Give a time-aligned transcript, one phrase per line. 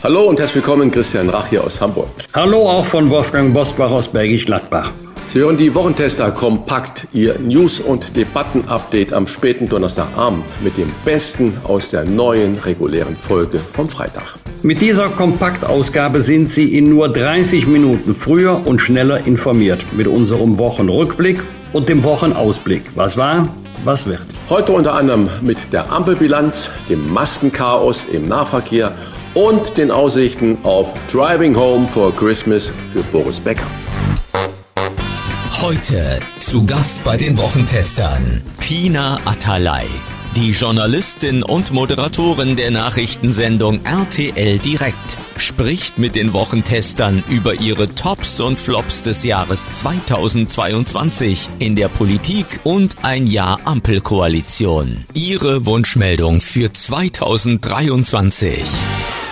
[0.00, 2.06] Hallo und herzlich willkommen, Christian Rach hier aus Hamburg.
[2.32, 4.92] Hallo auch von Wolfgang Bosbach aus Bergisch Gladbach.
[5.26, 11.56] Sie hören die Wochentester kompakt, Ihr News- und Debatten-Update am späten Donnerstagabend mit dem Besten
[11.64, 14.36] aus der neuen regulären Folge vom Freitag.
[14.62, 20.58] Mit dieser Kompaktausgabe sind Sie in nur 30 Minuten früher und schneller informiert mit unserem
[20.58, 21.40] Wochenrückblick
[21.72, 22.82] und dem Wochenausblick.
[22.94, 23.48] Was war,
[23.84, 24.26] was wird.
[24.48, 28.92] Heute unter anderem mit der Ampelbilanz, dem Maskenchaos im Nahverkehr
[29.38, 33.68] und den Aussichten auf Driving Home for Christmas für Boris Becker.
[35.62, 39.86] Heute zu Gast bei den Wochentestern Pina Atalay,
[40.34, 48.40] die Journalistin und Moderatorin der Nachrichtensendung RTL Direkt, spricht mit den Wochentestern über ihre Tops
[48.40, 55.04] und Flops des Jahres 2022 in der Politik und ein Jahr Ampelkoalition.
[55.14, 58.64] Ihre Wunschmeldung für 2023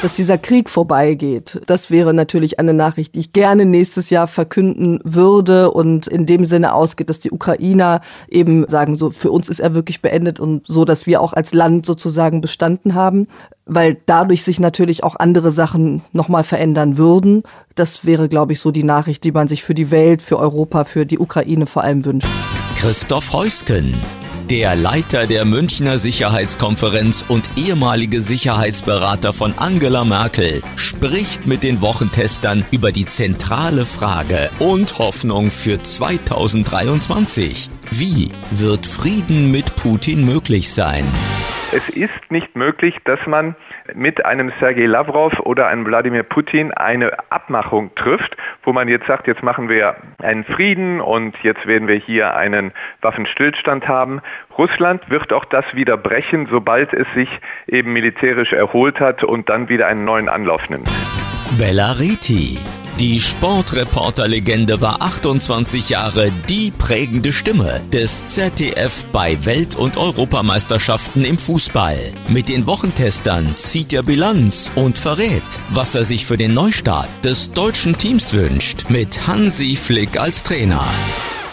[0.03, 1.61] dass dieser Krieg vorbeigeht.
[1.67, 6.45] Das wäre natürlich eine Nachricht, die ich gerne nächstes Jahr verkünden würde und in dem
[6.45, 10.67] Sinne ausgeht, dass die Ukrainer eben sagen, so für uns ist er wirklich beendet und
[10.67, 13.29] so, dass wir auch als Land sozusagen bestanden haben,
[13.65, 17.43] weil dadurch sich natürlich auch andere Sachen nochmal verändern würden.
[17.75, 20.85] Das wäre, glaube ich, so die Nachricht, die man sich für die Welt, für Europa,
[20.85, 22.29] für die Ukraine vor allem wünscht.
[22.77, 23.95] Christoph Heusken
[24.51, 32.65] der Leiter der Münchner Sicherheitskonferenz und ehemalige Sicherheitsberater von Angela Merkel spricht mit den Wochentestern
[32.71, 37.71] über die zentrale Frage und Hoffnung für 2023.
[37.91, 41.05] Wie wird Frieden mit Putin möglich sein?
[41.73, 43.57] Es ist nicht möglich, dass man
[43.95, 49.27] mit einem Sergei Lavrov oder einem Wladimir Putin eine Abmachung trifft, wo man jetzt sagt,
[49.27, 54.21] jetzt machen wir einen Frieden und jetzt werden wir hier einen Waffenstillstand haben.
[54.57, 57.29] Russland wird auch das wieder brechen, sobald es sich
[57.67, 60.89] eben militärisch erholt hat und dann wieder einen neuen Anlauf nimmt.
[61.59, 62.59] Bella Reti
[63.01, 71.37] die Sportreporter-Legende war 28 Jahre die prägende Stimme des ZDF bei Welt- und Europameisterschaften im
[71.37, 71.99] Fußball.
[72.29, 77.53] Mit den Wochentestern zieht er Bilanz und verrät, was er sich für den Neustart des
[77.53, 80.85] deutschen Teams wünscht, mit Hansi Flick als Trainer.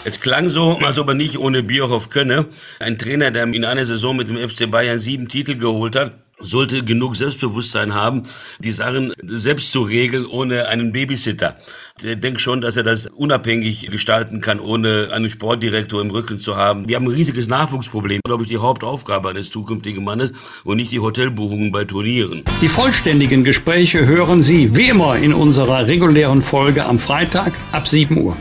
[0.04, 2.46] Es klang so, als ob er nicht ohne Bierhoff könne.
[2.78, 6.84] Ein Trainer, der in einer Saison mit dem FC Bayern sieben Titel geholt hat, sollte
[6.84, 8.24] genug Selbstbewusstsein haben,
[8.58, 11.56] die Sachen selbst zu regeln, ohne einen Babysitter.
[12.02, 16.56] Ich denke schon, dass er das unabhängig gestalten kann, ohne einen Sportdirektor im Rücken zu
[16.56, 16.88] haben.
[16.88, 20.32] Wir haben ein riesiges Nachwuchsproblem, glaube ich, die Hauptaufgabe eines zukünftigen Mannes
[20.64, 22.42] und nicht die Hotelbuchungen bei Turnieren.
[22.60, 28.18] Die vollständigen Gespräche hören Sie wie immer in unserer regulären Folge am Freitag ab 7
[28.18, 28.36] Uhr.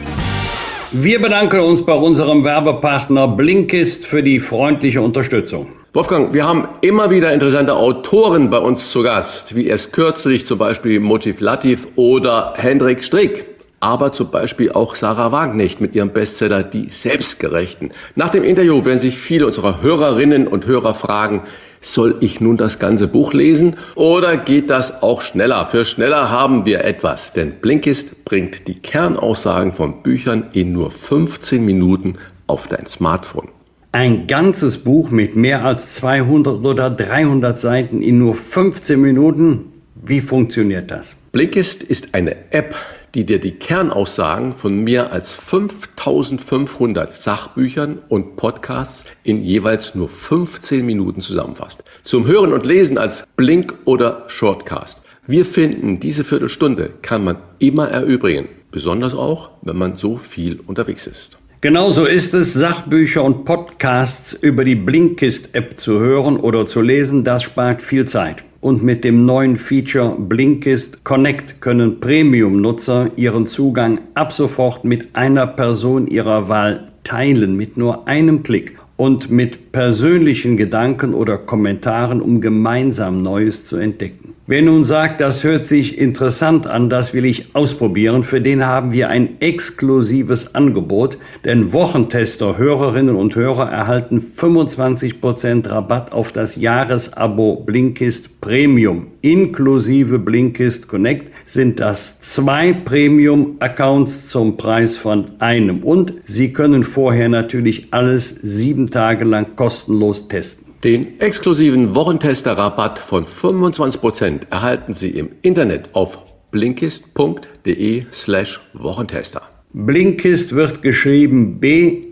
[0.92, 5.83] Wir bedanken uns bei unserem Werbepartner Blinkist für die freundliche Unterstützung.
[5.96, 10.58] Wolfgang, wir haben immer wieder interessante Autoren bei uns zu Gast, wie erst kürzlich zum
[10.58, 13.46] Beispiel Motiv Latif oder Hendrik Strick.
[13.80, 17.92] Aber zum Beispiel auch Sarah Wagenknecht mit ihrem Bestseller Die Selbstgerechten.
[18.16, 21.44] Nach dem Interview werden sich viele unserer Hörerinnen und Hörer fragen,
[21.80, 25.68] soll ich nun das ganze Buch lesen oder geht das auch schneller?
[25.68, 31.64] Für schneller haben wir etwas, denn Blinkist bringt die Kernaussagen von Büchern in nur 15
[31.64, 32.18] Minuten
[32.48, 33.53] auf dein Smartphone.
[33.96, 39.72] Ein ganzes Buch mit mehr als 200 oder 300 Seiten in nur 15 Minuten.
[39.94, 41.16] Wie funktioniert das?
[41.32, 42.74] Blinkist ist eine App,
[43.14, 50.84] die dir die Kernaussagen von mehr als 5500 Sachbüchern und Podcasts in jeweils nur 15
[50.84, 51.84] Minuten zusammenfasst.
[52.02, 55.04] Zum Hören und Lesen als Blink oder Shortcast.
[55.28, 61.06] Wir finden, diese Viertelstunde kann man immer erübrigen, besonders auch, wenn man so viel unterwegs
[61.06, 61.38] ist.
[61.64, 67.24] Genauso ist es, Sachbücher und Podcasts über die Blinkist-App zu hören oder zu lesen.
[67.24, 68.44] Das spart viel Zeit.
[68.60, 75.48] Und mit dem neuen Feature Blinkist Connect können Premium-Nutzer ihren Zugang ab sofort mit einer
[75.48, 82.42] Person ihrer Wahl teilen, mit nur einem Klick und mit persönlichen Gedanken oder Kommentaren, um
[82.42, 84.33] gemeinsam Neues zu entdecken.
[84.46, 88.92] Wer nun sagt, das hört sich interessant an, das will ich ausprobieren, für den haben
[88.92, 97.64] wir ein exklusives Angebot, denn Wochentester, Hörerinnen und Hörer erhalten 25% Rabatt auf das Jahresabo
[97.66, 99.08] Blinkist Premium.
[99.22, 107.30] Inklusive Blinkist Connect sind das zwei Premium-Accounts zum Preis von einem und Sie können vorher
[107.30, 110.63] natürlich alles sieben Tage lang kostenlos testen.
[110.84, 116.18] Den exklusiven Wochentester-Rabatt von 25% erhalten Sie im Internet auf
[116.52, 119.44] blinkist.de slash Wochentester.
[119.72, 122.10] Blinkist wird geschrieben B-L-I-N-K-I-S-T.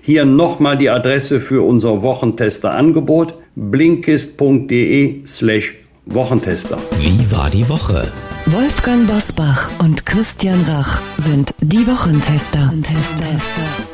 [0.00, 5.74] Hier nochmal die Adresse für unser Wochentester-Angebot blinkist.de slash
[6.06, 6.78] Wochentester.
[6.98, 8.10] Wie war die Woche?
[8.46, 12.66] Wolfgang Bosbach und Christian Rach sind die Wochentester.
[12.66, 13.93] Wochentester.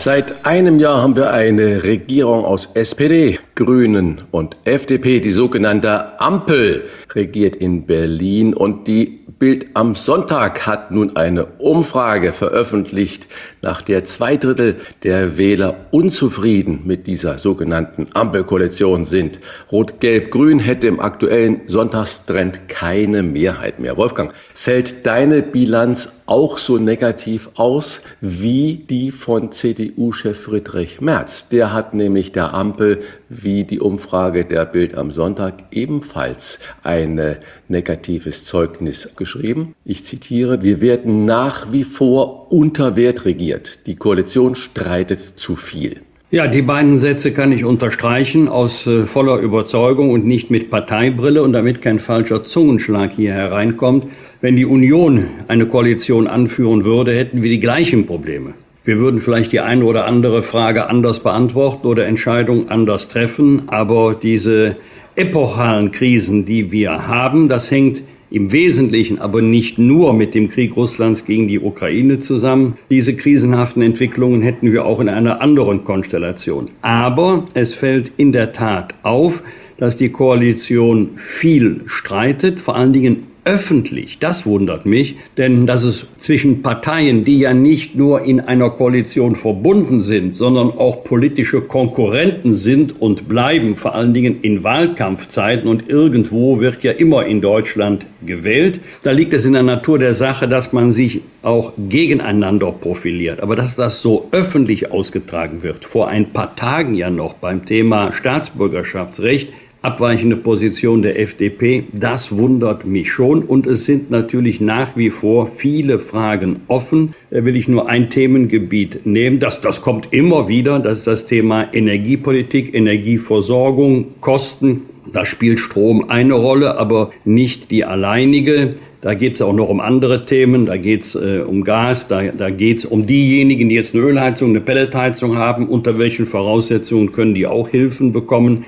[0.00, 5.18] Seit einem Jahr haben wir eine Regierung aus SPD, Grünen und FDP.
[5.18, 6.84] Die sogenannte Ampel
[7.14, 13.28] regiert in Berlin und die Bild am Sonntag hat nun eine Umfrage veröffentlicht,
[13.62, 19.38] nach der zwei Drittel der Wähler unzufrieden mit dieser sogenannten Ampelkoalition sind.
[19.70, 23.96] Rot-Gelb-Grün hätte im aktuellen Sonntagstrend keine Mehrheit mehr.
[23.96, 31.48] Wolfgang, fällt deine Bilanz auch so negativ aus wie die von CDU-Chef Friedrich Merz?
[31.48, 37.36] Der hat nämlich der Ampel wie die Umfrage der Bild am Sonntag ebenfalls ein
[37.68, 39.74] negatives Zeugnis geschrieben.
[39.84, 43.86] Ich zitiere, wir werden nach wie vor unter Wert regiert.
[43.86, 46.02] Die Koalition streitet zu viel.
[46.30, 51.42] Ja, die beiden Sätze kann ich unterstreichen aus äh, voller Überzeugung und nicht mit Parteibrille
[51.42, 54.08] und damit kein falscher Zungenschlag hier hereinkommt.
[54.42, 58.52] Wenn die Union eine Koalition anführen würde, hätten wir die gleichen Probleme.
[58.88, 64.14] Wir würden vielleicht die eine oder andere Frage anders beantworten oder Entscheidungen anders treffen, aber
[64.14, 64.76] diese
[65.14, 70.74] epochalen Krisen, die wir haben, das hängt im Wesentlichen aber nicht nur mit dem Krieg
[70.74, 72.78] Russlands gegen die Ukraine zusammen.
[72.90, 76.70] Diese krisenhaften Entwicklungen hätten wir auch in einer anderen Konstellation.
[76.80, 79.42] Aber es fällt in der Tat auf,
[79.76, 84.18] dass die Koalition viel streitet, vor allen Dingen öffentlich.
[84.18, 89.36] Das wundert mich, denn dass es zwischen Parteien, die ja nicht nur in einer Koalition
[89.36, 95.88] verbunden sind, sondern auch politische Konkurrenten sind und bleiben, vor allen Dingen in Wahlkampfzeiten und
[95.88, 98.80] irgendwo wird ja immer in Deutschland gewählt.
[99.02, 103.40] Da liegt es in der Natur der Sache, dass man sich auch gegeneinander profiliert.
[103.40, 108.12] Aber dass das so öffentlich ausgetragen wird, vor ein paar Tagen ja noch beim Thema
[108.12, 109.48] Staatsbürgerschaftsrecht,
[109.82, 111.84] abweichende Position der FDP.
[111.92, 117.14] Das wundert mich schon und es sind natürlich nach wie vor viele Fragen offen.
[117.30, 119.38] Da will ich nur ein Themengebiet nehmen.
[119.38, 120.78] Das, das kommt immer wieder.
[120.80, 124.82] Das ist das Thema Energiepolitik, Energieversorgung, Kosten.
[125.12, 128.74] Da spielt Strom eine Rolle, aber nicht die alleinige.
[129.00, 132.20] Da geht es auch noch um andere Themen, da geht es äh, um Gas, da,
[132.32, 137.12] da geht es um diejenigen, die jetzt eine Ölheizung, eine Pelletheizung haben, unter welchen Voraussetzungen
[137.12, 138.64] können die auch Hilfen bekommen.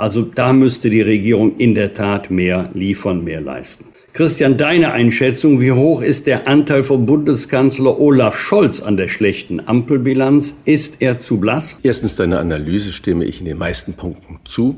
[0.00, 3.84] Also da müsste die Regierung in der Tat mehr liefern, mehr leisten.
[4.14, 9.60] Christian, deine Einschätzung, wie hoch ist der Anteil von Bundeskanzler Olaf Scholz an der schlechten
[9.60, 10.54] Ampelbilanz?
[10.64, 11.78] Ist er zu blass?
[11.82, 14.76] Erstens, deine Analyse stimme ich in den meisten Punkten zu.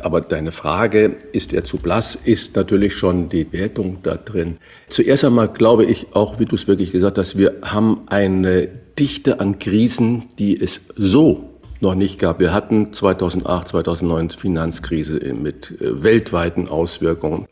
[0.00, 4.58] Aber deine Frage, ist er zu blass, ist natürlich schon die Wertung da drin.
[4.88, 9.40] Zuerst einmal glaube ich auch, wie du es wirklich gesagt hast, wir haben eine Dichte
[9.40, 11.49] an Krisen, die es so
[11.82, 12.40] noch nicht gab.
[12.40, 17.46] Wir hatten 2008, 2009 Finanzkrise mit äh, weltweiten Auswirkungen.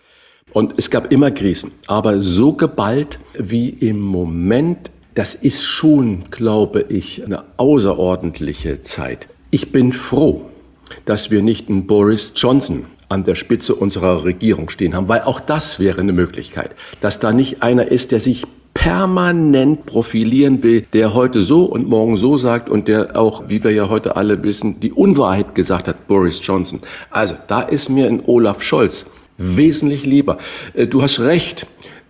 [0.52, 6.86] Und es gab immer Krisen, aber so geballt wie im Moment, das ist schon, glaube
[6.88, 9.28] ich, eine außerordentliche Zeit.
[9.50, 10.46] Ich bin froh,
[11.04, 15.40] dass wir nicht einen Boris Johnson an der Spitze unserer Regierung stehen haben, weil auch
[15.40, 16.70] das wäre eine Möglichkeit,
[17.00, 18.44] dass da nicht einer ist, der sich
[18.78, 23.72] permanent profilieren will, der heute so und morgen so sagt und der auch, wie wir
[23.72, 26.78] ja heute alle wissen, die Unwahrheit gesagt hat, Boris Johnson.
[27.10, 29.06] Also da ist mir ein Olaf Scholz
[29.36, 30.38] wesentlich lieber.
[30.74, 31.66] Äh, du hast recht,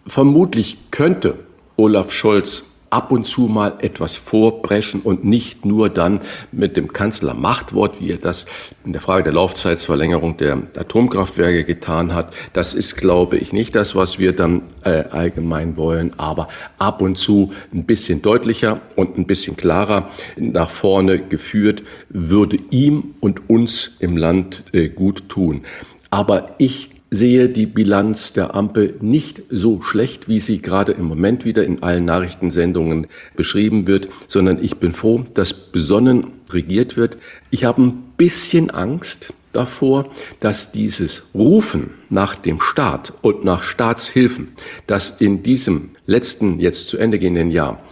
[0.06, 1.38] vermutlich könnte
[1.78, 6.20] Olaf Scholz ab und zu mal etwas vorbrechen und nicht nur dann
[6.52, 8.46] mit dem Kanzlermachtwort, wie er das
[8.84, 12.34] in der Frage der Laufzeitsverlängerung der Atomkraftwerke getan hat.
[12.52, 17.16] Das ist, glaube ich, nicht das, was wir dann äh, allgemein wollen, aber ab und
[17.18, 23.96] zu ein bisschen deutlicher und ein bisschen klarer nach vorne geführt, würde ihm und uns
[24.00, 25.62] im Land äh, gut tun.
[26.10, 31.44] Aber ich sehe die Bilanz der Ampel nicht so schlecht, wie sie gerade im Moment
[31.44, 37.16] wieder in allen Nachrichtensendungen beschrieben wird, sondern ich bin froh, dass besonnen regiert wird.
[37.50, 40.10] Ich habe ein bisschen Angst davor,
[40.40, 44.52] dass dieses Rufen nach dem Staat und nach Staatshilfen,
[44.86, 47.82] das in diesem letzten, jetzt zu Ende gehenden Jahr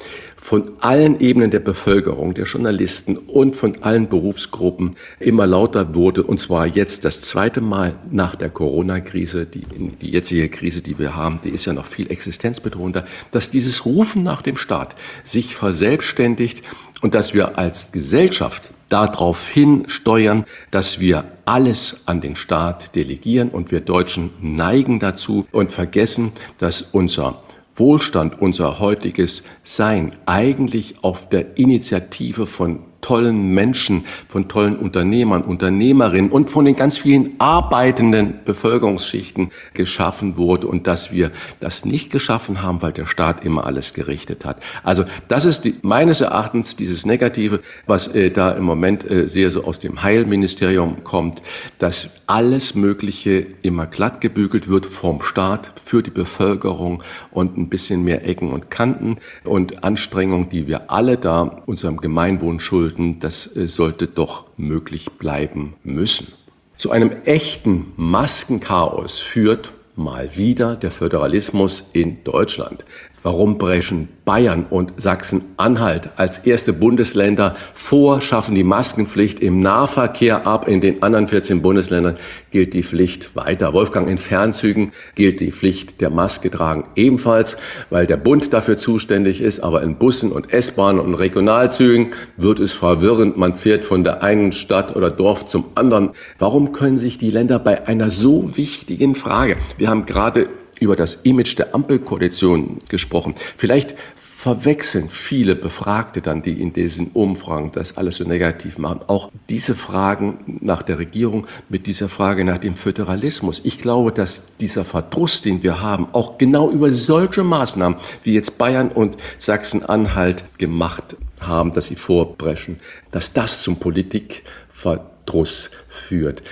[0.46, 6.22] von allen Ebenen der Bevölkerung, der Journalisten und von allen Berufsgruppen immer lauter wurde.
[6.22, 9.44] Und zwar jetzt das zweite Mal nach der Corona-Krise.
[9.44, 9.66] Die,
[10.00, 14.22] die jetzige Krise, die wir haben, die ist ja noch viel existenzbedrohender, dass dieses Rufen
[14.22, 16.62] nach dem Staat sich verselbstständigt
[17.00, 23.48] und dass wir als Gesellschaft darauf hin steuern, dass wir alles an den Staat delegieren
[23.48, 27.42] und wir Deutschen neigen dazu und vergessen, dass unser
[27.76, 36.30] Wohlstand, unser heutiges Sein eigentlich auf der Initiative von tollen Menschen, von tollen Unternehmern, Unternehmerinnen
[36.30, 42.62] und von den ganz vielen arbeitenden Bevölkerungsschichten geschaffen wurde und dass wir das nicht geschaffen
[42.62, 44.60] haben, weil der Staat immer alles gerichtet hat.
[44.82, 49.50] Also das ist die, meines Erachtens dieses Negative, was äh, da im Moment äh, sehr
[49.50, 51.42] so aus dem Heilministerium kommt,
[51.78, 58.02] dass alles Mögliche immer glatt gebügelt wird vom Staat für die Bevölkerung und ein bisschen
[58.02, 63.56] mehr Ecken und Kanten und Anstrengungen, die wir alle da unserem Gemeinwohl schulden sollten, das
[63.56, 66.28] äh, sollte doch möglich bleiben müssen.
[66.76, 72.84] Zu einem echten Maskenchaos führt mal wieder der Föderalismus in Deutschland.
[73.26, 80.68] Warum brechen Bayern und Sachsen-Anhalt als erste Bundesländer vor, schaffen die Maskenpflicht im Nahverkehr ab.
[80.68, 82.18] In den anderen 14 Bundesländern
[82.52, 83.72] gilt die Pflicht weiter.
[83.72, 87.56] Wolfgang, in Fernzügen gilt die Pflicht der Maske tragen ebenfalls,
[87.90, 89.58] weil der Bund dafür zuständig ist.
[89.58, 93.36] Aber in Bussen und S-Bahnen und Regionalzügen wird es verwirrend.
[93.36, 96.10] Man fährt von der einen Stadt oder Dorf zum anderen.
[96.38, 100.46] Warum können sich die Länder bei einer so wichtigen Frage, wir haben gerade
[100.80, 103.34] über das Image der Ampelkoalition gesprochen.
[103.56, 103.94] Vielleicht
[104.36, 109.74] verwechseln viele Befragte dann, die in diesen Umfragen das alles so negativ machen, auch diese
[109.74, 113.62] Fragen nach der Regierung mit dieser Frage nach dem Föderalismus.
[113.64, 118.58] Ich glaube, dass dieser Verdruss, den wir haben, auch genau über solche Maßnahmen, wie jetzt
[118.58, 122.78] Bayern und Sachsen-Anhalt gemacht haben, dass sie vorbrechen,
[123.10, 126.42] dass das zum Politikverdruss führt.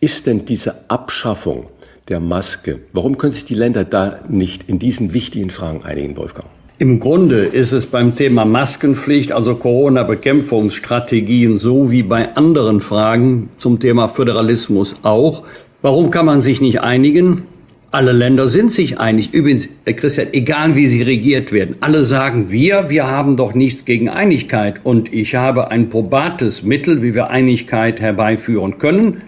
[0.00, 1.68] Ist denn diese Abschaffung
[2.08, 2.80] der Maske.
[2.92, 6.48] Warum können sich die Länder da nicht in diesen wichtigen Fragen einigen, Wolfgang?
[6.78, 13.78] Im Grunde ist es beim Thema Maskenpflicht, also Corona-Bekämpfungsstrategien, so wie bei anderen Fragen zum
[13.78, 15.44] Thema Föderalismus auch.
[15.82, 17.44] Warum kann man sich nicht einigen?
[17.92, 19.32] Alle Länder sind sich einig.
[19.32, 23.84] Übrigens, Herr Christian, egal wie sie regiert werden, alle sagen wir, wir haben doch nichts
[23.84, 24.80] gegen Einigkeit.
[24.82, 29.22] Und ich habe ein probates Mittel, wie wir Einigkeit herbeiführen können.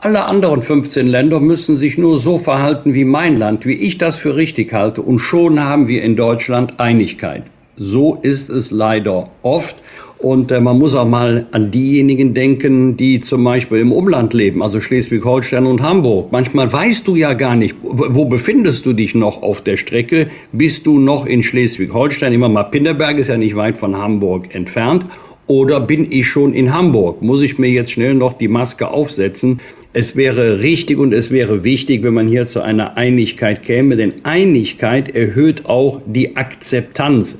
[0.00, 4.16] Alle anderen 15 Länder müssen sich nur so verhalten wie mein Land, wie ich das
[4.16, 7.42] für richtig halte, und schon haben wir in Deutschland Einigkeit.
[7.76, 9.74] So ist es leider oft.
[10.18, 14.62] Und äh, man muss auch mal an diejenigen denken, die zum Beispiel im Umland leben,
[14.62, 16.30] also Schleswig-Holstein und Hamburg.
[16.30, 20.28] Manchmal weißt du ja gar nicht, wo, befindest du dich noch auf der Strecke?
[20.52, 22.32] Bist du noch in Schleswig-Holstein?
[22.32, 25.06] Immer mal Pinneberg ist ja nicht weit von Hamburg entfernt.
[25.48, 27.22] Oder bin ich schon in Hamburg?
[27.22, 29.60] Muss ich mir jetzt schnell noch die Maske aufsetzen?
[29.94, 34.12] Es wäre richtig und es wäre wichtig, wenn man hier zu einer Einigkeit käme, denn
[34.22, 37.38] Einigkeit erhöht auch die Akzeptanz.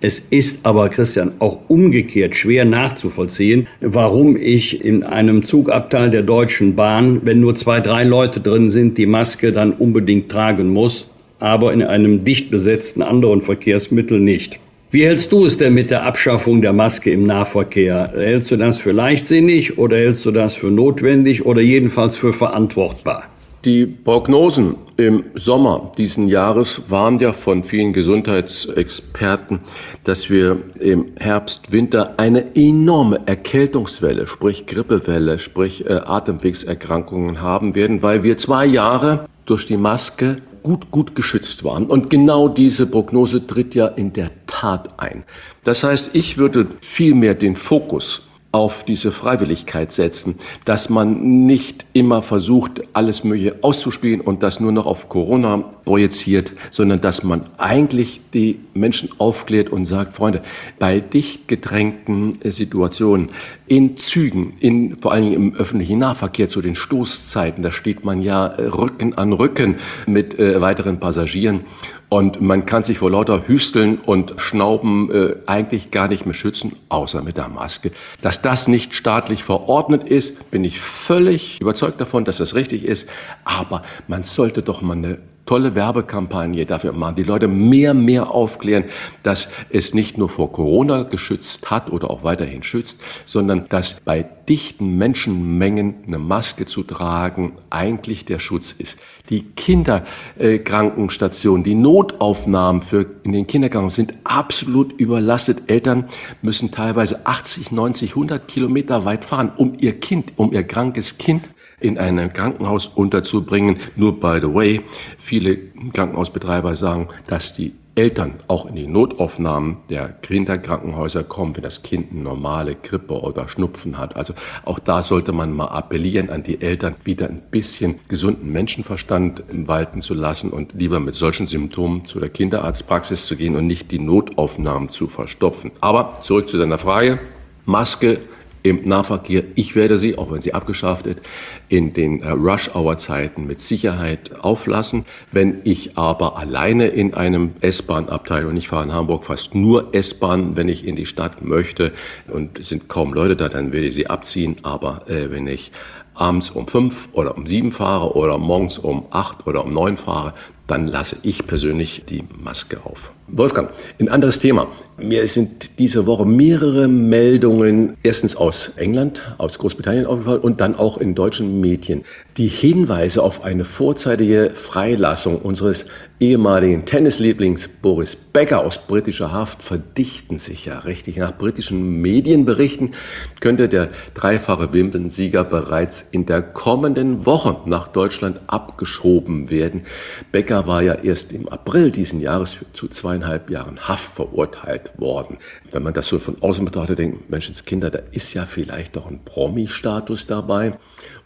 [0.00, 6.74] Es ist aber, Christian, auch umgekehrt schwer nachzuvollziehen, warum ich in einem Zugabteil der Deutschen
[6.74, 11.70] Bahn, wenn nur zwei, drei Leute drin sind, die Maske dann unbedingt tragen muss, aber
[11.74, 14.58] in einem dicht besetzten anderen Verkehrsmittel nicht.
[14.92, 18.10] Wie hältst du es denn mit der Abschaffung der Maske im Nahverkehr?
[18.12, 23.22] Hältst du das für leichtsinnig oder hältst du das für notwendig oder jedenfalls für verantwortbar?
[23.64, 29.60] Die Prognosen im Sommer diesen Jahres waren ja von vielen Gesundheitsexperten,
[30.02, 38.02] dass wir im Herbst, Winter eine enorme Erkältungswelle, sprich Grippewelle, sprich äh, Atemwegserkrankungen haben werden,
[38.02, 41.86] weil wir zwei Jahre durch die Maske gut, gut geschützt waren.
[41.86, 45.24] Und genau diese Prognose tritt ja in der Tat ein.
[45.64, 52.20] Das heißt, ich würde vielmehr den Fokus auf diese Freiwilligkeit setzen, dass man nicht immer
[52.20, 58.22] versucht, alles Mögliche auszuspielen und das nur noch auf Corona projiziert, sondern dass man eigentlich
[58.34, 60.42] die Menschen aufklärt und sagt, Freunde,
[60.80, 63.30] bei dicht gedrängten Situationen,
[63.68, 68.20] in Zügen, in, vor allen Dingen im öffentlichen Nahverkehr zu den Stoßzeiten, da steht man
[68.20, 69.76] ja Rücken an Rücken
[70.06, 71.60] mit äh, weiteren Passagieren
[72.10, 76.74] Und man kann sich vor lauter Hüsteln und Schnauben äh, eigentlich gar nicht mehr schützen,
[76.88, 77.92] außer mit der Maske.
[78.20, 83.08] Dass das nicht staatlich verordnet ist, bin ich völlig überzeugt davon, dass das richtig ist.
[83.44, 88.84] Aber man sollte doch mal eine tolle Werbekampagne dafür machen, die Leute mehr, mehr aufklären,
[89.22, 94.24] dass es nicht nur vor Corona geschützt hat oder auch weiterhin schützt, sondern dass bei
[94.48, 98.98] dichten Menschenmengen eine Maske zu tragen eigentlich der Schutz ist.
[99.28, 105.64] Die Kinderkrankenstationen, die Notaufnahmen für in den Kinderkranken sind absolut überlastet.
[105.68, 106.08] Eltern
[106.42, 111.48] müssen teilweise 80, 90, 100 Kilometer weit fahren, um ihr Kind, um ihr krankes Kind
[111.80, 113.76] in einem Krankenhaus unterzubringen.
[113.96, 114.80] Nur by the way,
[115.18, 115.58] viele
[115.92, 122.12] Krankenhausbetreiber sagen, dass die Eltern auch in die Notaufnahmen der Kinderkrankenhäuser kommen, wenn das Kind
[122.12, 124.16] eine normale Grippe oder Schnupfen hat.
[124.16, 124.32] Also
[124.64, 130.00] auch da sollte man mal appellieren an die Eltern, wieder ein bisschen gesunden Menschenverstand walten
[130.00, 133.98] zu lassen und lieber mit solchen Symptomen zu der Kinderarztpraxis zu gehen und nicht die
[133.98, 135.72] Notaufnahmen zu verstopfen.
[135.80, 137.18] Aber zurück zu deiner Frage.
[137.66, 138.18] Maske
[138.62, 139.44] im Nahverkehr.
[139.54, 141.20] Ich werde sie, auch wenn sie abgeschafft ist,
[141.68, 145.04] in den äh, Rush-Hour-Zeiten mit Sicherheit auflassen.
[145.32, 150.56] Wenn ich aber alleine in einem S-Bahn-Abteil und ich fahre in Hamburg fast nur S-Bahn,
[150.56, 151.92] wenn ich in die Stadt möchte
[152.28, 154.56] und es sind kaum Leute da, dann werde ich sie abziehen.
[154.62, 155.72] Aber äh, wenn ich
[156.14, 160.34] abends um fünf oder um sieben fahre oder morgens um acht oder um neun fahre,
[160.66, 163.12] dann lasse ich persönlich die Maske auf.
[163.32, 164.66] Wolfgang, ein anderes Thema.
[164.98, 170.98] Mir sind diese Woche mehrere Meldungen, erstens aus England, aus Großbritannien aufgefallen und dann auch
[170.98, 172.04] in deutschen Medien,
[172.36, 175.86] die Hinweise auf eine vorzeitige Freilassung unseres
[176.20, 181.16] ehemaligen Tennislieblings Boris Becker aus britischer Haft verdichten sich ja richtig.
[181.16, 182.92] Nach britischen Medienberichten
[183.40, 189.82] könnte der dreifache Wimbledon-Sieger bereits in der kommenden Woche nach Deutschland abgeschoben werden.
[190.30, 192.88] Becker war ja erst im April diesen Jahres zu
[193.20, 195.38] zweieinhalb Jahren Haft verurteilt worden.
[195.70, 199.24] Wenn man das so von außen betrachtet, denkt Menschenskinder, da ist ja vielleicht doch ein
[199.24, 200.78] Promi-Status dabei.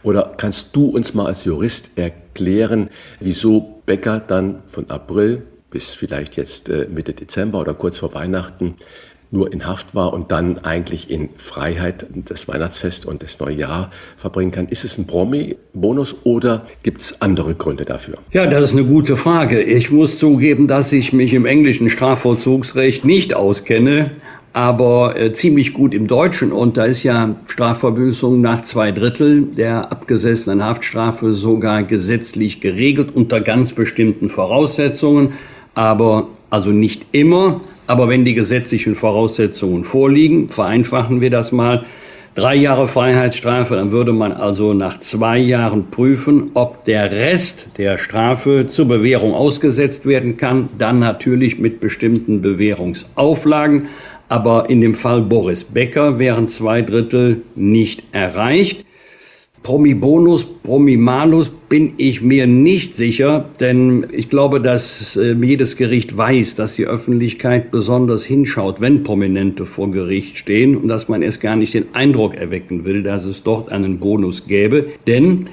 [0.03, 6.37] Oder kannst du uns mal als Jurist erklären, wieso Becker dann von April bis vielleicht
[6.37, 8.75] jetzt äh, Mitte Dezember oder kurz vor Weihnachten
[9.31, 13.91] nur in Haft war und dann eigentlich in Freiheit das Weihnachtsfest und das neue Jahr
[14.17, 14.67] verbringen kann.
[14.67, 18.17] Ist es ein Promi-Bonus oder gibt es andere Gründe dafür?
[18.31, 19.61] Ja, das ist eine gute Frage.
[19.61, 24.11] Ich muss zugeben, dass ich mich im englischen Strafvollzugsrecht nicht auskenne
[24.55, 26.53] aber äh, ziemlich gut im Deutschen.
[26.53, 33.41] Und da ist ja Strafverbüßung nach zwei Drittel der abgesessenen Haftstrafe sogar gesetzlich geregelt unter
[33.41, 35.33] ganz bestimmten Voraussetzungen.
[35.73, 37.59] Aber also nicht immer.
[37.87, 41.85] Aber wenn die gesetzlichen Voraussetzungen vorliegen, vereinfachen wir das mal.
[42.33, 47.97] Drei Jahre Freiheitsstrafe, dann würde man also nach zwei Jahren prüfen, ob der Rest der
[47.97, 50.67] Strafe zur Bewährung ausgesetzt werden kann.
[50.77, 53.87] Dann natürlich mit bestimmten Bewährungsauflagen
[54.29, 58.85] aber in dem Fall Boris Becker wären zwei Drittel nicht erreicht.
[59.65, 66.53] Promi-Bonus, Promi-Malus bin ich mir nicht sicher, denn ich glaube, dass äh, jedes Gericht weiß,
[66.53, 71.55] dass die Öffentlichkeit besonders hinschaut, wenn Prominente vor Gericht stehen und dass man erst gar
[71.55, 74.85] nicht den Eindruck erwecken will, dass es dort einen Bonus gäbe.
[75.07, 75.47] Denn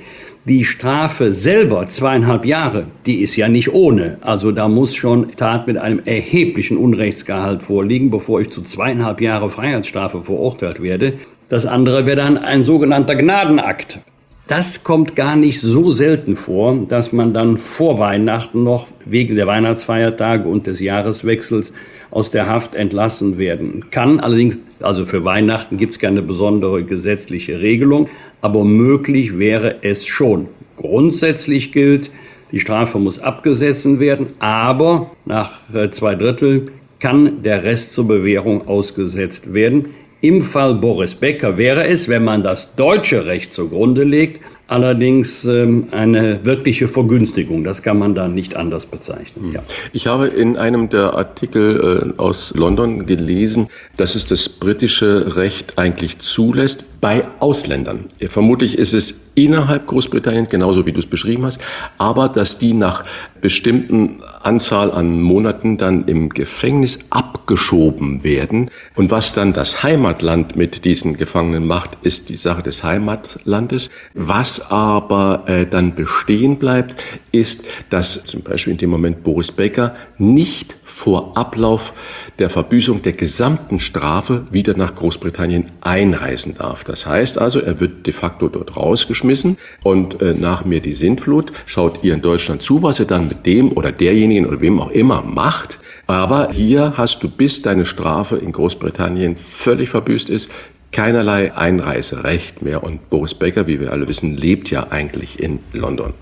[0.44, 4.18] die Strafe selber, zweieinhalb Jahre, die ist ja nicht ohne.
[4.22, 9.50] Also da muss schon Tat mit einem erheblichen Unrechtsgehalt vorliegen, bevor ich zu zweieinhalb Jahre
[9.50, 11.14] Freiheitsstrafe verurteilt werde.
[11.48, 14.00] Das andere wäre dann ein sogenannter Gnadenakt.
[14.48, 19.46] Das kommt gar nicht so selten vor, dass man dann vor Weihnachten noch wegen der
[19.46, 21.72] Weihnachtsfeiertage und des Jahreswechsels
[22.10, 24.20] aus der Haft entlassen werden kann.
[24.20, 28.08] Allerdings, also für Weihnachten gibt es keine besondere gesetzliche Regelung
[28.42, 30.48] aber möglich wäre es schon.
[30.76, 32.10] Grundsätzlich gilt,
[32.50, 38.68] die Strafe muss abgesetzt werden, aber nach äh, zwei Drittel kann der Rest zur Bewährung
[38.68, 39.88] ausgesetzt werden.
[40.24, 44.40] Im Fall Boris Becker wäre es, wenn man das deutsche Recht zugrunde legt,
[44.72, 47.62] allerdings ähm, eine wirkliche Vergünstigung.
[47.62, 49.52] Das kann man dann nicht anders bezeichnen.
[49.52, 49.62] Ja.
[49.92, 55.78] Ich habe in einem der Artikel äh, aus London gelesen, dass es das britische Recht
[55.78, 58.06] eigentlich zulässt bei Ausländern.
[58.28, 61.60] Vermutlich ist es innerhalb Großbritanniens, genauso wie du es beschrieben hast,
[61.98, 63.04] aber dass die nach
[63.40, 68.70] bestimmten Anzahl an Monaten dann im Gefängnis abgeschoben werden.
[68.94, 73.90] Und was dann das Heimatland mit diesen Gefangenen macht, ist die Sache des Heimatlandes.
[74.14, 76.94] Was Was aber äh, dann bestehen bleibt,
[77.32, 81.92] ist, dass zum Beispiel in dem Moment Boris Becker nicht vor Ablauf
[82.38, 86.84] der Verbüßung der gesamten Strafe wieder nach Großbritannien einreisen darf.
[86.84, 91.52] Das heißt also, er wird de facto dort rausgeschmissen und äh, nach mir die Sintflut
[91.66, 94.90] schaut ihr in Deutschland zu, was er dann mit dem oder derjenigen oder wem auch
[94.90, 95.78] immer macht.
[96.06, 100.50] Aber hier hast du, bis deine Strafe in Großbritannien völlig verbüßt ist,
[100.92, 102.84] keinerlei Einreiserecht mehr.
[102.84, 106.14] Und Boris Becker, wie wir alle wissen, lebt ja eigentlich in London.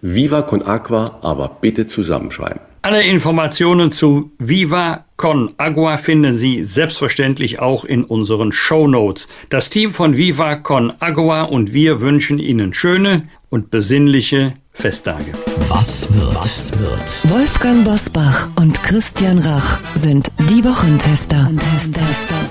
[0.00, 2.62] Viva Con Agua, aber bitte zusammenschreiben.
[2.80, 9.28] Alle Informationen zu Viva Con Agua finden Sie selbstverständlich auch in unseren Show Notes.
[9.50, 15.34] Das Team von Viva Con Agua und wir wünschen Ihnen schöne und besinnliche Festtage.
[15.68, 16.34] Was wird?
[16.34, 17.30] Was wird?
[17.30, 21.50] Wolfgang Bosbach und Christian Rach sind die Wochentester.
[21.52, 22.50] Wochentester.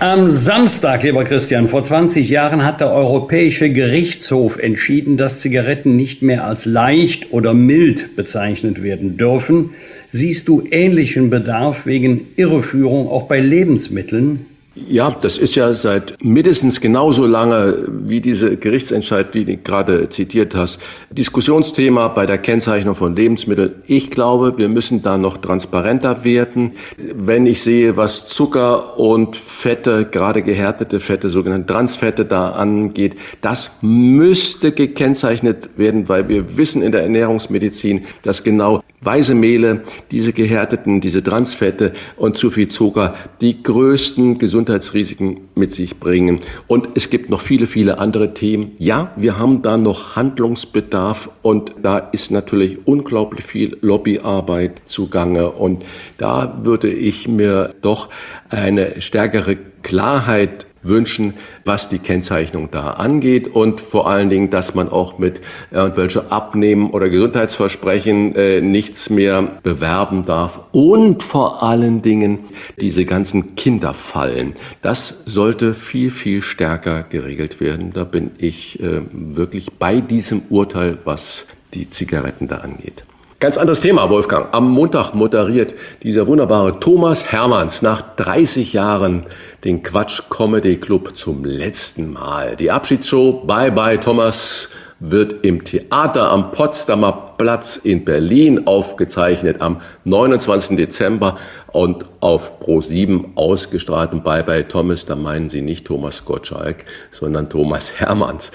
[0.00, 6.22] Am Samstag, lieber Christian, vor 20 Jahren hat der Europäische Gerichtshof entschieden, dass Zigaretten nicht
[6.22, 9.74] mehr als leicht oder mild bezeichnet werden dürfen.
[10.08, 14.46] Siehst du ähnlichen Bedarf wegen Irreführung auch bei Lebensmitteln?
[14.76, 20.54] Ja, das ist ja seit mindestens genauso lange wie diese Gerichtsentscheid, die du gerade zitiert
[20.54, 20.78] hast,
[21.10, 23.82] Diskussionsthema bei der Kennzeichnung von Lebensmitteln.
[23.88, 26.74] Ich glaube, wir müssen da noch transparenter werden.
[27.14, 33.72] Wenn ich sehe, was Zucker und Fette, gerade gehärtete Fette, sogenannte Transfette da angeht, das
[33.80, 41.00] müsste gekennzeichnet werden, weil wir wissen in der Ernährungsmedizin, dass genau weiße Mehle, diese gehärteten,
[41.00, 46.40] diese Transfette und zu viel Zucker die größten Gesundheitsrisiken mit sich bringen.
[46.66, 48.72] Und es gibt noch viele, viele andere Themen.
[48.78, 55.52] Ja, wir haben da noch Handlungsbedarf und da ist natürlich unglaublich viel Lobbyarbeit zugange.
[55.52, 55.84] Und
[56.18, 58.08] da würde ich mir doch
[58.48, 64.88] eine stärkere Klarheit wünschen, was die Kennzeichnung da angeht und vor allen Dingen, dass man
[64.88, 65.40] auch mit
[65.70, 72.40] irgendwelche Abnehmen oder Gesundheitsversprechen äh, nichts mehr bewerben darf und vor allen Dingen
[72.80, 74.54] diese ganzen Kinderfallen.
[74.82, 77.92] Das sollte viel, viel stärker geregelt werden.
[77.92, 83.04] Da bin ich äh, wirklich bei diesem Urteil, was die Zigaretten da angeht.
[83.40, 84.48] Ganz anderes Thema, Wolfgang.
[84.52, 89.24] Am Montag moderiert dieser wunderbare Thomas Hermanns nach 30 Jahren
[89.64, 92.54] den Quatsch Comedy Club zum letzten Mal.
[92.56, 99.80] Die Abschiedsshow Bye Bye Thomas wird im Theater am Potsdamer Platz in Berlin aufgezeichnet am
[100.04, 100.76] 29.
[100.76, 101.38] Dezember
[101.72, 104.12] und auf Pro 7 ausgestrahlt.
[104.12, 108.52] Und Bye Bye Thomas, da meinen Sie nicht Thomas Gottschalk, sondern Thomas Hermanns.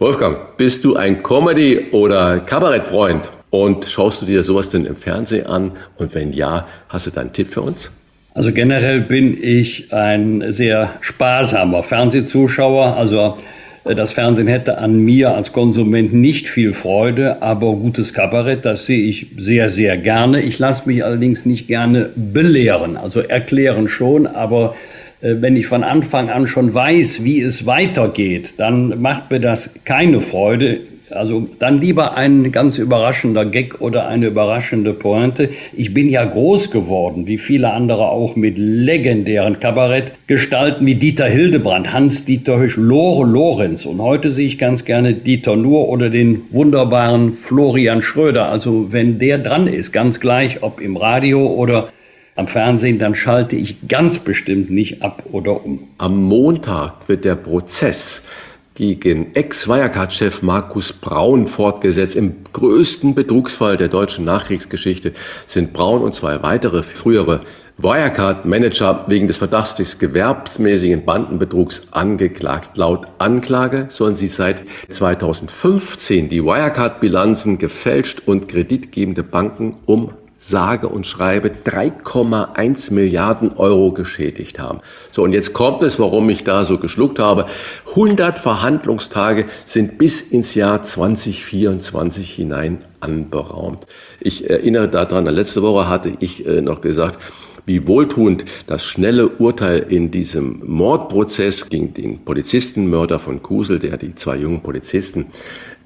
[0.00, 3.30] Wolfgang, bist du ein Comedy- oder Kabarettfreund?
[3.50, 5.72] Und schaust du dir sowas denn im Fernsehen an?
[5.96, 7.90] Und wenn ja, hast du da einen Tipp für uns?
[8.34, 12.96] Also generell bin ich ein sehr sparsamer Fernsehzuschauer.
[12.96, 13.36] Also
[13.84, 18.86] äh, das Fernsehen hätte an mir als Konsument nicht viel Freude, aber gutes Kabarett, das
[18.86, 20.42] sehe ich sehr, sehr gerne.
[20.42, 24.74] Ich lasse mich allerdings nicht gerne belehren, also erklären schon, aber
[25.20, 29.74] äh, wenn ich von Anfang an schon weiß, wie es weitergeht, dann macht mir das
[29.84, 30.80] keine Freude.
[31.10, 35.50] Also dann lieber ein ganz überraschender Gag oder eine überraschende Pointe.
[35.72, 41.92] Ich bin ja groß geworden, wie viele andere auch, mit legendären Kabarettgestalten wie Dieter Hildebrand,
[41.92, 43.86] Hans-Dieter Hösch, Lore Lorenz.
[43.86, 48.48] Und heute sehe ich ganz gerne Dieter Nuhr oder den wunderbaren Florian Schröder.
[48.48, 51.90] Also wenn der dran ist, ganz gleich, ob im Radio oder
[52.38, 55.88] am Fernsehen, dann schalte ich ganz bestimmt nicht ab oder um.
[55.98, 58.22] Am Montag wird der Prozess
[58.78, 62.14] gegen Ex-Wirecard-Chef Markus Braun fortgesetzt.
[62.14, 65.12] Im größten Betrugsfall der deutschen Nachkriegsgeschichte
[65.46, 67.40] sind Braun und zwei weitere frühere
[67.78, 72.76] Wirecard-Manager wegen des Verdachts des gewerbsmäßigen Bandenbetrugs angeklagt.
[72.76, 81.06] Laut Anklage sollen sie seit 2015 die Wirecard-Bilanzen gefälscht und kreditgebende Banken um sage und
[81.06, 84.80] schreibe 3,1 Milliarden Euro geschädigt haben.
[85.10, 87.46] So, und jetzt kommt es, warum ich da so geschluckt habe.
[87.88, 93.84] 100 Verhandlungstage sind bis ins Jahr 2024 hinein anberaumt.
[94.20, 97.18] Ich erinnere daran, letzte Woche hatte ich äh, noch gesagt,
[97.68, 104.14] wie wohltuend das schnelle Urteil in diesem Mordprozess gegen den Polizistenmörder von Kusel, der die
[104.14, 105.26] zwei jungen Polizisten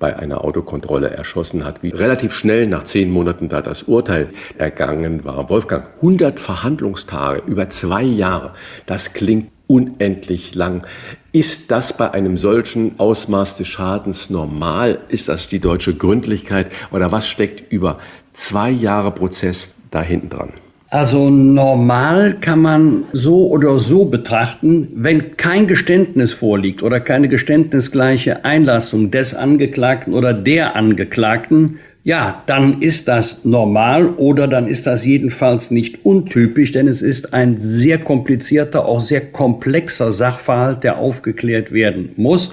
[0.03, 5.25] bei einer Autokontrolle erschossen hat, wie relativ schnell nach zehn Monaten da das Urteil ergangen
[5.25, 5.49] war.
[5.49, 8.53] Wolfgang, 100 Verhandlungstage über zwei Jahre,
[8.85, 10.85] das klingt unendlich lang.
[11.31, 14.99] Ist das bei einem solchen Ausmaß des Schadens normal?
[15.09, 16.73] Ist das die deutsche Gründlichkeit?
[16.91, 18.01] Oder was steckt über
[18.33, 20.53] zwei Jahre Prozess da hinten dran?
[20.93, 28.45] Also normal kann man so oder so betrachten, wenn kein Geständnis vorliegt oder keine geständnisgleiche
[28.45, 35.07] Einlassung des Angeklagten oder der Angeklagten, ja, dann ist das normal oder dann ist das
[35.07, 41.73] jedenfalls nicht untypisch, denn es ist ein sehr komplizierter, auch sehr komplexer Sachverhalt, der aufgeklärt
[41.73, 42.53] werden muss.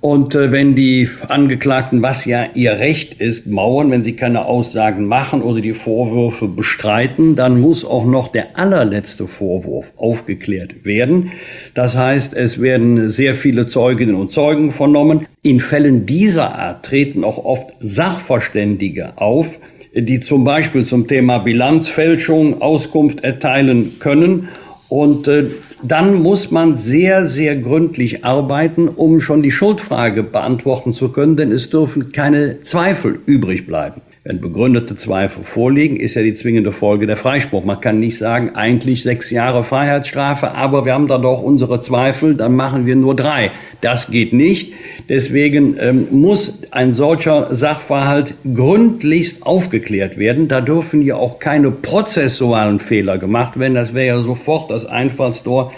[0.00, 5.04] Und äh, wenn die Angeklagten, was ja ihr Recht ist, mauern, wenn sie keine Aussagen
[5.04, 11.32] machen oder die Vorwürfe bestreiten, dann muss auch noch der allerletzte Vorwurf aufgeklärt werden.
[11.74, 15.26] Das heißt, es werden sehr viele Zeuginnen und Zeugen vernommen.
[15.42, 19.58] In Fällen dieser Art treten auch oft Sachverständige auf,
[19.94, 24.48] die zum Beispiel zum Thema Bilanzfälschung Auskunft erteilen können.
[24.88, 25.50] Und äh,
[25.82, 31.52] dann muss man sehr, sehr gründlich arbeiten, um schon die Schuldfrage beantworten zu können, denn
[31.52, 34.02] es dürfen keine Zweifel übrig bleiben.
[34.30, 37.64] Wenn begründete Zweifel vorliegen, ist ja die zwingende Folge der Freispruch.
[37.64, 42.36] Man kann nicht sagen, eigentlich sechs Jahre Freiheitsstrafe, aber wir haben da doch unsere Zweifel,
[42.36, 43.50] dann machen wir nur drei.
[43.80, 44.72] Das geht nicht.
[45.08, 50.46] Deswegen ähm, muss ein solcher Sachverhalt gründlichst aufgeklärt werden.
[50.46, 53.74] Da dürfen ja auch keine prozessualen Fehler gemacht werden.
[53.74, 55.72] Das wäre ja sofort das Einfallstor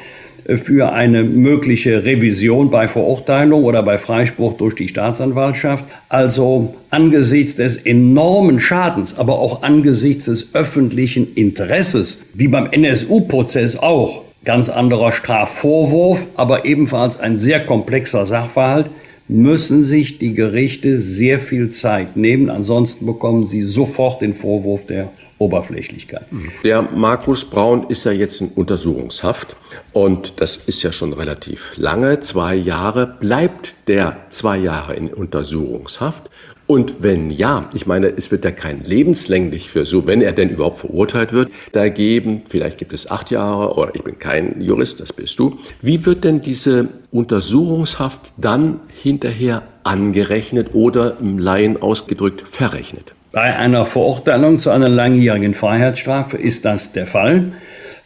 [0.47, 5.85] für eine mögliche Revision bei Verurteilung oder bei Freispruch durch die Staatsanwaltschaft.
[6.09, 14.23] Also angesichts des enormen Schadens, aber auch angesichts des öffentlichen Interesses, wie beim NSU-Prozess auch,
[14.45, 18.91] ganz anderer Strafvorwurf, aber ebenfalls ein sehr komplexer Sachverhalt,
[19.29, 22.51] müssen sich die Gerichte sehr viel Zeit nehmen.
[22.51, 25.11] Ansonsten bekommen sie sofort den Vorwurf der
[25.43, 26.27] Oberflächlichkeit.
[26.63, 29.57] Der Markus Braun ist ja jetzt in Untersuchungshaft
[29.93, 33.07] und das ist ja schon relativ lange, zwei Jahre.
[33.19, 36.31] Bleibt der zwei Jahre in Untersuchungshaft?
[36.69, 40.49] Und wenn ja, ich meine, es wird ja kein lebenslänglich für so, wenn er denn
[40.49, 45.01] überhaupt verurteilt wird, da geben, vielleicht gibt es acht Jahre oder ich bin kein Jurist,
[45.01, 45.59] das bist du.
[45.83, 53.13] Wie wird denn diese Untersuchungshaft dann hinterher angerechnet oder im Laien ausgedrückt verrechnet?
[53.33, 57.53] Bei einer Verurteilung zu einer langjährigen Freiheitsstrafe ist das der Fall.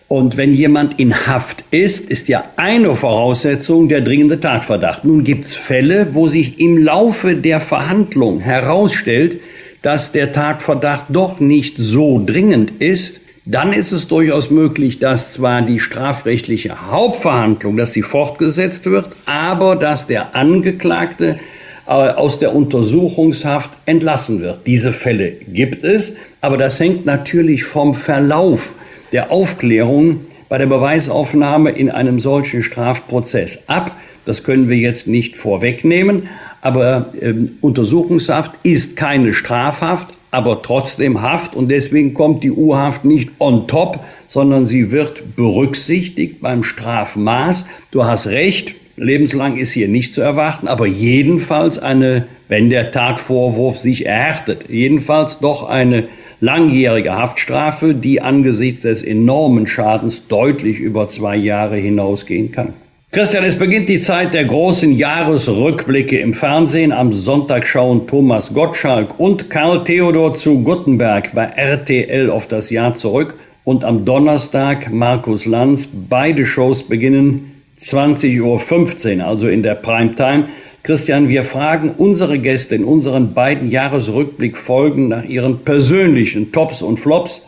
[0.06, 5.04] Und wenn jemand in Haft ist, ist ja eine Voraussetzung der dringende Tatverdacht.
[5.04, 9.40] Nun gibt es Fälle, wo sich im Laufe der Verhandlung herausstellt,
[9.82, 13.20] dass der Tatverdacht doch nicht so dringend ist.
[13.44, 19.74] Dann ist es durchaus möglich, dass zwar die strafrechtliche Hauptverhandlung, dass die fortgesetzt wird, aber
[19.74, 21.38] dass der Angeklagte
[21.86, 24.66] aus der Untersuchungshaft entlassen wird.
[24.66, 28.74] Diese Fälle gibt es, aber das hängt natürlich vom Verlauf
[29.12, 33.92] der Aufklärung bei der Beweisaufnahme in einem solchen Strafprozess ab.
[34.24, 36.28] Das können wir jetzt nicht vorwegnehmen,
[36.60, 43.30] aber äh, Untersuchungshaft ist keine Strafhaft, aber trotzdem Haft und deswegen kommt die U-Haft nicht
[43.38, 47.66] on top, sondern sie wird berücksichtigt beim Strafmaß.
[47.92, 53.78] Du hast recht, lebenslang ist hier nicht zu erwarten, aber jedenfalls eine, wenn der Tatvorwurf
[53.78, 56.08] sich erhärtet, jedenfalls doch eine
[56.40, 62.74] langjährige Haftstrafe, die angesichts des enormen Schadens deutlich über zwei Jahre hinausgehen kann.
[63.12, 66.92] Christian, es beginnt die Zeit der großen Jahresrückblicke im Fernsehen.
[66.92, 72.92] Am Sonntag schauen Thomas Gottschalk und Karl Theodor zu Guttenberg bei RTL auf das Jahr
[72.94, 73.36] zurück.
[73.64, 75.88] Und am Donnerstag Markus Lanz.
[76.10, 80.48] Beide Shows beginnen 20.15 Uhr, also in der Primetime.
[80.82, 87.42] Christian, wir fragen unsere Gäste in unseren beiden Jahresrückblickfolgen nach ihren persönlichen Tops und Flops.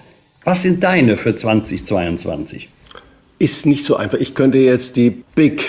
[0.45, 2.69] Was sind deine für 2022?
[3.39, 4.19] Ist nicht so einfach.
[4.19, 5.65] Ich könnte jetzt die Big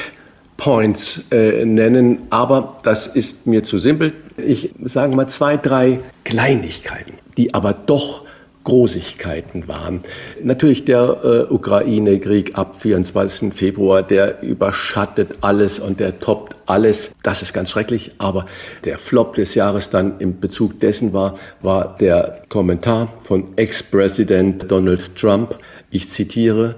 [0.57, 4.13] Points äh, nennen, aber das ist mir zu simpel.
[4.37, 8.23] Ich sage mal zwei, drei Kleinigkeiten, die aber doch
[8.69, 10.01] Großigkeiten waren.
[10.43, 13.51] Natürlich der äh, Ukraine-Krieg ab 24.
[13.51, 17.11] Februar, der überschattet alles und der toppt alles.
[17.23, 18.11] Das ist ganz schrecklich.
[18.19, 18.45] Aber
[18.85, 25.15] der Flop des Jahres dann im Bezug dessen war, war der Kommentar von Ex-Präsident Donald
[25.15, 25.57] Trump.
[25.89, 26.75] Ich zitiere,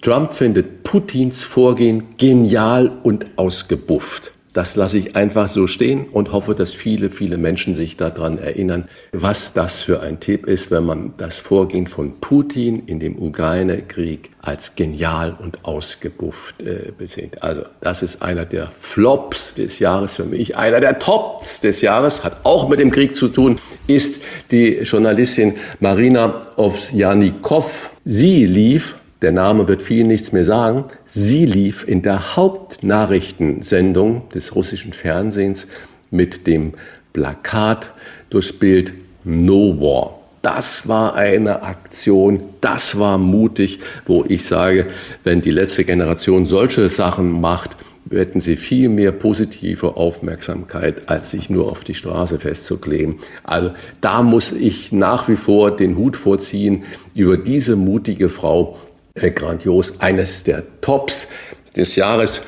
[0.00, 4.32] Trump findet Putins Vorgehen genial und ausgebufft.
[4.56, 8.88] Das lasse ich einfach so stehen und hoffe, dass viele, viele Menschen sich daran erinnern,
[9.12, 14.30] was das für ein Tipp ist, wenn man das Vorgehen von Putin in dem Ukraine-Krieg
[14.40, 17.32] als genial und ausgebufft äh, besehen.
[17.40, 20.56] Also das ist einer der Flops des Jahres für mich.
[20.56, 25.56] Einer der Tops des Jahres hat auch mit dem Krieg zu tun, ist die Journalistin
[25.80, 27.90] Marina Ovsjanikov.
[28.06, 30.84] Sie lief der Name wird vielen nichts mehr sagen.
[31.06, 35.66] Sie lief in der Hauptnachrichtensendung des russischen Fernsehens
[36.10, 36.74] mit dem
[37.12, 37.90] Plakat
[38.28, 38.92] durchs Bild
[39.24, 40.20] No War.
[40.42, 44.86] Das war eine Aktion, das war mutig, wo ich sage,
[45.24, 47.76] wenn die letzte Generation solche Sachen macht,
[48.10, 53.16] hätten sie viel mehr positive Aufmerksamkeit, als sich nur auf die Straße festzukleben.
[53.42, 58.76] Also da muss ich nach wie vor den Hut vorziehen über diese mutige Frau,
[59.20, 61.28] äh, grandios, eines der Tops
[61.76, 62.46] des Jahres.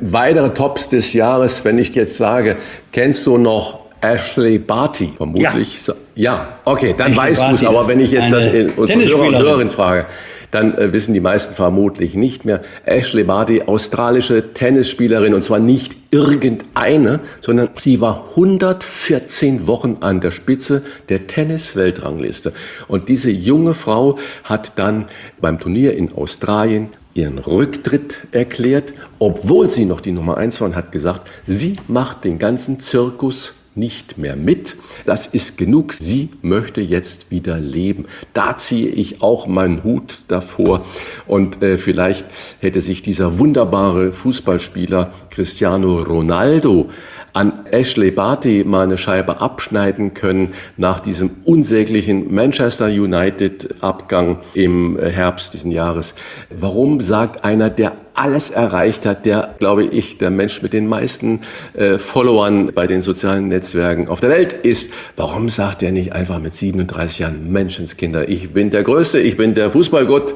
[0.00, 2.56] Weitere Tops des Jahres, wenn ich jetzt sage,
[2.92, 5.12] kennst du noch Ashley Barty?
[5.16, 5.86] Vermutlich.
[5.86, 6.58] Ja, ja.
[6.64, 7.64] okay, dann Ashley weißt du es.
[7.64, 10.06] Aber wenn ich jetzt das in unsere Hörer und Hörerinnen frage,
[10.50, 12.62] dann äh, wissen die meisten vermutlich nicht mehr.
[12.84, 20.30] Ashley Barty, australische Tennisspielerin, und zwar nicht irgendeine, sondern sie war 114 Wochen an der
[20.30, 22.52] Spitze der Tennis-Weltrangliste.
[22.88, 25.06] Und diese junge Frau hat dann
[25.40, 30.76] beim Turnier in Australien ihren Rücktritt erklärt, obwohl sie noch die Nummer eins war und
[30.76, 34.76] hat gesagt, sie macht den ganzen Zirkus nicht mehr mit.
[35.06, 35.92] Das ist genug.
[35.92, 38.06] Sie möchte jetzt wieder leben.
[38.32, 40.84] Da ziehe ich auch meinen Hut davor.
[41.26, 42.26] Und äh, vielleicht
[42.60, 46.90] hätte sich dieser wunderbare Fußballspieler Cristiano Ronaldo
[47.32, 54.98] an Ashley Barty mal eine Scheibe abschneiden können nach diesem unsäglichen Manchester United Abgang im
[54.98, 56.14] Herbst diesen Jahres.
[56.50, 61.40] Warum sagt einer der alles erreicht hat, der, glaube ich, der Mensch mit den meisten
[61.72, 64.90] äh, Followern bei den sozialen Netzwerken auf der Welt ist.
[65.16, 69.54] Warum sagt er nicht einfach mit 37 Jahren, Menschenskinder, ich bin der Größte, ich bin
[69.54, 70.34] der Fußballgott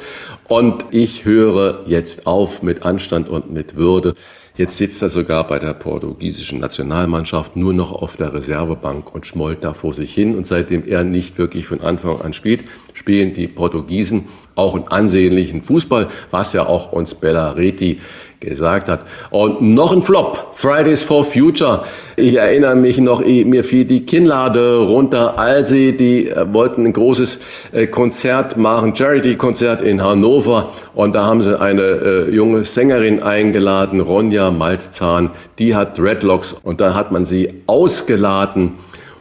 [0.49, 4.15] und ich höre jetzt auf mit Anstand und mit Würde.
[4.57, 9.65] Jetzt sitzt er sogar bei der portugiesischen Nationalmannschaft nur noch auf der Reservebank und schmollt
[9.65, 10.37] da vor sich hin.
[10.37, 12.63] Und seitdem er nicht wirklich von Anfang an spielt,
[12.93, 18.01] spielen die Portugiesen auch einen ansehnlichen Fußball, was ja auch uns Bellareti
[18.45, 19.01] gesagt hat.
[19.31, 21.85] Und noch ein Flop, Fridays for Future.
[22.17, 26.93] Ich erinnere mich noch, mir fiel die Kinnlade runter, als sie, die äh, wollten ein
[26.93, 27.41] großes
[27.73, 30.71] äh, Konzert machen, Charity-Konzert in Hannover.
[30.95, 35.31] Und da haben sie eine äh, junge Sängerin eingeladen, Ronja Maltzahn.
[35.59, 38.75] Die hat Dreadlocks und da hat man sie ausgeladen.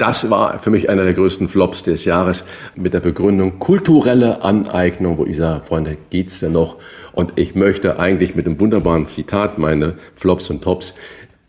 [0.03, 2.43] Das war für mich einer der größten Flops des Jahres
[2.75, 6.75] mit der Begründung kulturelle Aneignung, wo ich sage, Freunde, geht's denn noch?
[7.13, 10.95] Und ich möchte eigentlich mit einem wunderbaren Zitat meine Flops und Tops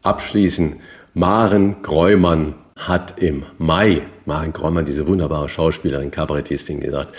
[0.02, 0.76] abschließen.
[1.14, 7.12] Maren Greumann hat im Mai, Maren Greumann, diese wunderbare Schauspielerin, Kabarettistin, gesagt,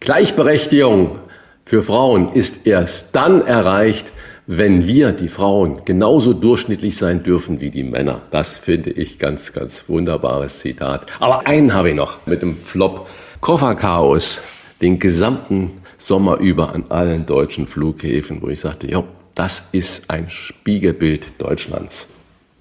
[0.00, 1.18] Gleichberechtigung
[1.64, 4.12] für Frauen ist erst dann erreicht,
[4.46, 8.22] wenn wir, die Frauen, genauso durchschnittlich sein dürfen wie die Männer.
[8.30, 11.06] Das finde ich ganz, ganz wunderbares Zitat.
[11.20, 13.08] Aber einen habe ich noch mit dem Flop.
[13.40, 14.40] Kofferchaos,
[14.80, 20.28] den gesamten Sommer über an allen deutschen Flughäfen, wo ich sagte, ja, das ist ein
[20.28, 22.13] Spiegelbild Deutschlands.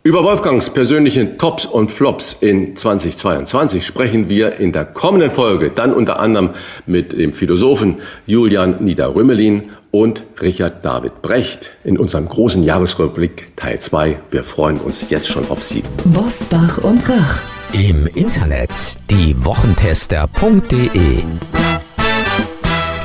[0.05, 5.93] Über Wolfgangs persönlichen Tops und Flops in 2022 sprechen wir in der kommenden Folge dann
[5.93, 6.49] unter anderem
[6.85, 14.19] mit dem Philosophen Julian Niederrümelin und Richard David Brecht in unserem großen Jahresrückblick Teil 2.
[14.29, 15.83] Wir freuen uns jetzt schon auf Sie.
[16.03, 17.39] Bosbach und Rach.
[17.71, 18.71] Im Internet
[19.09, 21.23] diewochentester.de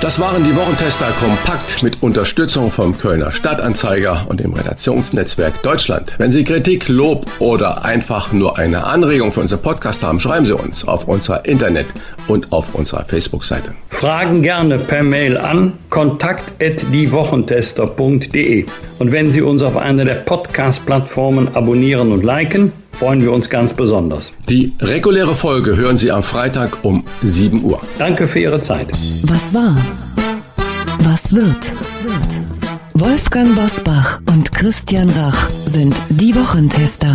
[0.09, 6.15] das waren die Wochentester kompakt mit Unterstützung vom Kölner Stadtanzeiger und dem Redaktionsnetzwerk Deutschland.
[6.17, 10.55] Wenn Sie Kritik, Lob oder einfach nur eine Anregung für unseren Podcast haben, schreiben Sie
[10.55, 11.89] uns auf unserer Internet-
[12.29, 13.75] und auf unserer Facebook-Seite.
[13.91, 18.67] Fragen gerne per Mail an kontakt@diewochentester.de.
[18.99, 23.73] Und wenn Sie uns auf einer der Podcast-Plattformen abonnieren und liken, freuen wir uns ganz
[23.73, 24.33] besonders.
[24.49, 27.81] Die reguläre Folge hören Sie am Freitag um 7 Uhr.
[27.99, 28.91] Danke für Ihre Zeit.
[28.93, 29.77] Was war?
[31.01, 31.57] Was wird?
[32.95, 37.15] Wolfgang Bosbach und Christian Rach sind die Wochentester.